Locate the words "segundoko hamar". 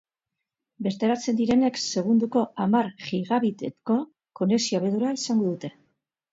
1.83-2.91